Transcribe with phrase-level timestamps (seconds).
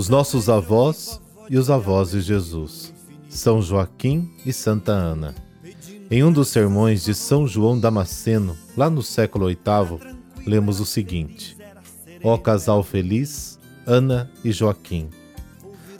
[0.00, 2.90] Os nossos avós e os avós de Jesus.
[3.28, 5.34] São Joaquim e Santa Ana.
[6.10, 11.54] Em um dos sermões de São João Damasceno, lá no século VIII, lemos o seguinte:
[12.24, 15.10] Ó casal feliz, Ana e Joaquim.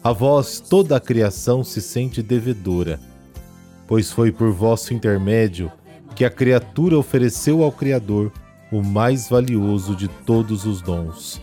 [0.00, 3.00] A vós toda a criação se sente devedora,
[3.88, 5.72] pois foi por vosso intermédio
[6.14, 8.30] que a criatura ofereceu ao Criador
[8.70, 11.42] o mais valioso de todos os dons,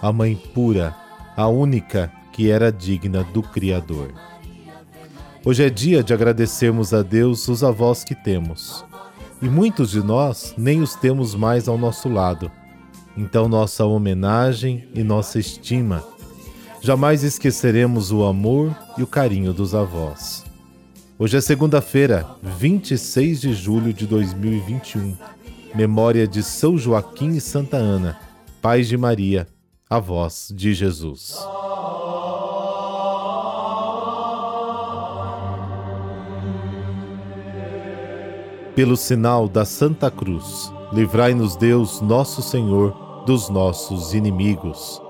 [0.00, 0.94] a Mãe pura,
[1.36, 4.12] a única que era digna do Criador.
[5.44, 8.84] Hoje é dia de agradecermos a Deus os avós que temos.
[9.42, 12.50] E muitos de nós nem os temos mais ao nosso lado.
[13.16, 16.02] Então, nossa homenagem e nossa estima.
[16.80, 20.42] Jamais esqueceremos o amor e o carinho dos avós.
[21.18, 25.14] Hoje é segunda-feira, 26 de julho de 2021.
[25.74, 28.18] Memória de São Joaquim e Santa Ana,
[28.62, 29.46] pais de Maria,
[29.88, 31.38] avós de Jesus.
[38.74, 45.00] Pelo sinal da Santa Cruz, livrai-nos Deus, nosso Senhor, dos nossos inimigos.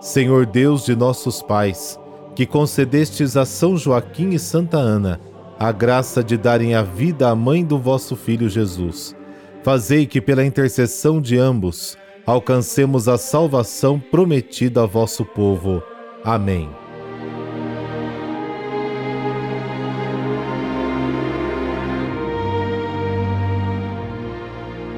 [0.00, 2.00] Senhor Deus de nossos pais,
[2.34, 5.20] que concedestes a São Joaquim e Santa Ana
[5.58, 9.14] a graça de darem a vida à mãe do vosso Filho Jesus,
[9.62, 11.96] fazei que pela intercessão de ambos
[12.26, 15.82] alcancemos a salvação prometida a vosso povo.
[16.24, 16.70] Amém.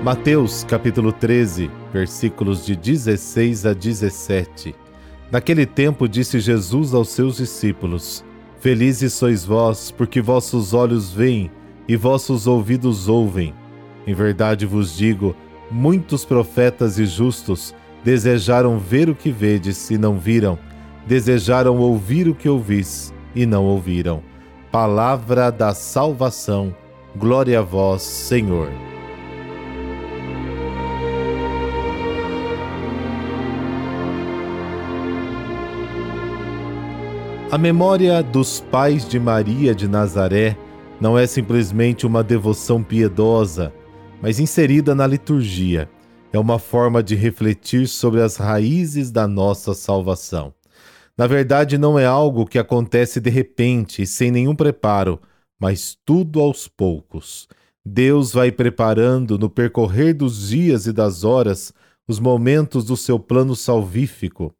[0.02, 4.74] Mateus capítulo 13, versículos de 16 a 17.
[5.32, 8.22] Naquele tempo disse Jesus aos seus discípulos:
[8.60, 11.50] Felizes sois vós, porque vossos olhos veem
[11.88, 13.54] e vossos ouvidos ouvem.
[14.06, 15.34] Em verdade vos digo,
[15.74, 17.74] muitos profetas e justos
[18.04, 20.56] desejaram ver o que vedes e não viram,
[21.04, 24.22] desejaram ouvir o que ouvis e não ouviram.
[24.70, 26.72] Palavra da salvação.
[27.16, 28.70] Glória a vós, Senhor.
[37.50, 40.56] A memória dos pais de Maria de Nazaré
[41.00, 43.72] não é simplesmente uma devoção piedosa,
[44.24, 45.86] mas inserida na liturgia.
[46.32, 50.54] É uma forma de refletir sobre as raízes da nossa salvação.
[51.14, 55.20] Na verdade, não é algo que acontece de repente e sem nenhum preparo,
[55.60, 57.46] mas tudo aos poucos.
[57.84, 61.70] Deus vai preparando no percorrer dos dias e das horas
[62.08, 64.54] os momentos do seu plano salvífico.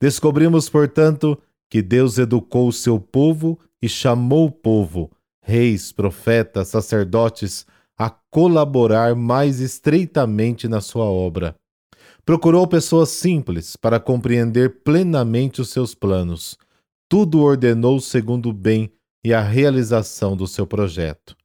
[0.00, 1.36] Descobrimos, portanto,
[1.68, 5.10] que Deus educou o seu povo e chamou o povo,
[5.42, 7.66] reis, profetas, sacerdotes,
[8.02, 11.54] a colaborar mais estreitamente na sua obra.
[12.24, 16.58] Procurou pessoas simples para compreender plenamente os seus planos.
[17.08, 18.92] Tudo ordenou segundo o bem
[19.24, 21.36] e a realização do seu projeto.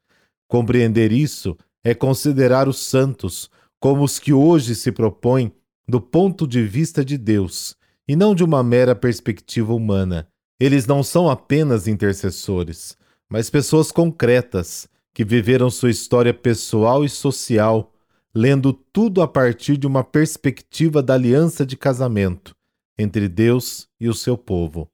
[0.47, 5.51] Compreender isso é considerar os santos como os que hoje se propõem
[5.87, 7.75] do ponto de vista de Deus
[8.07, 10.27] e não de uma mera perspectiva humana.
[10.59, 12.97] Eles não são apenas intercessores,
[13.29, 14.87] mas pessoas concretas
[15.17, 17.91] que viveram sua história pessoal e social,
[18.35, 22.55] lendo tudo a partir de uma perspectiva da aliança de casamento
[22.95, 24.87] entre Deus e o seu povo.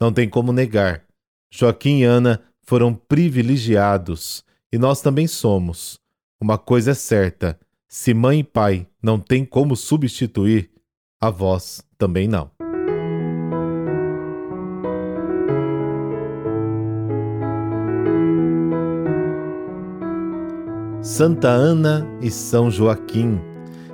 [0.00, 1.04] Não tem como negar.
[1.50, 4.42] Joaquim e Ana foram privilegiados
[4.72, 6.00] e nós também somos.
[6.40, 10.70] Uma coisa é certa: se mãe e pai não têm como substituir,
[11.20, 12.50] avós também não.
[21.12, 23.40] Santa Ana e São Joaquim.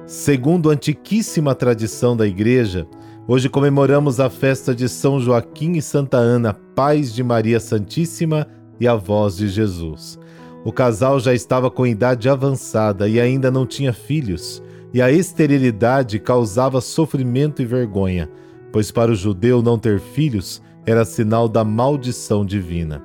[0.06, 2.86] Segundo a antiquíssima tradição da Igreja,
[3.26, 8.46] Hoje comemoramos a festa de São Joaquim e Santa Ana, pais de Maria Santíssima
[8.78, 10.18] e avós de Jesus.
[10.62, 16.20] O casal já estava com idade avançada e ainda não tinha filhos, e a esterilidade
[16.20, 18.30] causava sofrimento e vergonha,
[18.70, 23.02] pois para o judeu não ter filhos era sinal da maldição divina.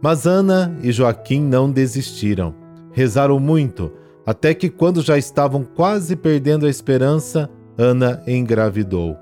[0.00, 2.59] Mas Ana e Joaquim não desistiram.
[2.92, 3.92] Rezaram muito,
[4.26, 9.16] até que, quando já estavam quase perdendo a esperança, Ana engravidou.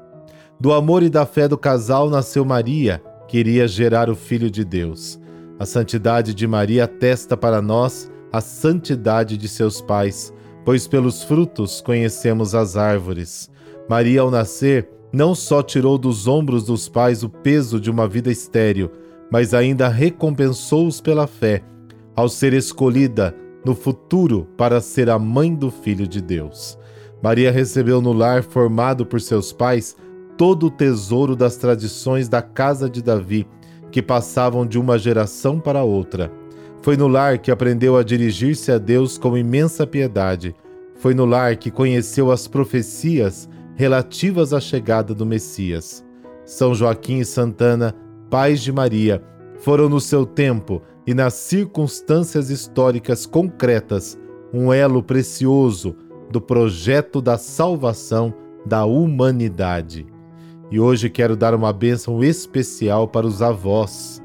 [0.59, 4.65] Do amor e da fé do casal nasceu Maria, que iria gerar o Filho de
[4.65, 5.21] Deus.
[5.59, 10.33] A santidade de Maria atesta para nós a santidade de seus pais,
[10.65, 13.51] pois pelos frutos conhecemos as árvores.
[13.89, 18.31] Maria, ao nascer, não só tirou dos ombros dos pais o peso de uma vida
[18.31, 18.91] estéril,
[19.31, 21.63] mas ainda recompensou-os pela fé,
[22.15, 23.35] ao ser escolhida
[23.69, 26.79] no futuro para ser a mãe do Filho de Deus.
[27.23, 29.95] Maria recebeu no lar formado por seus pais
[30.39, 33.47] todo o tesouro das tradições da casa de Davi,
[33.91, 36.33] que passavam de uma geração para outra.
[36.81, 40.57] Foi no lar que aprendeu a dirigir-se a Deus com imensa piedade.
[40.95, 46.03] Foi no lar que conheceu as profecias relativas à chegada do Messias.
[46.47, 47.95] São Joaquim e Santana,
[48.31, 49.23] pais de Maria,
[49.59, 54.19] foram no seu tempo e nas circunstâncias históricas concretas
[54.53, 55.97] um elo precioso
[56.31, 58.35] do projeto da salvação
[58.67, 60.07] da humanidade.
[60.71, 64.23] E hoje quero dar uma bênção especial para os avós.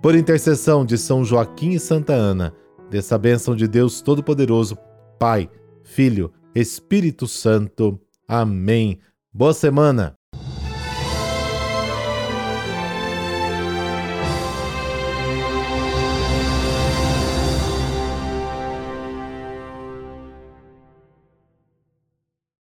[0.00, 2.54] Por intercessão de São Joaquim e Santa Ana,
[2.88, 4.78] dessa bênção de Deus Todo-Poderoso,
[5.18, 5.50] Pai,
[5.82, 8.00] Filho, Espírito Santo.
[8.26, 8.98] Amém.
[9.30, 10.16] Boa semana!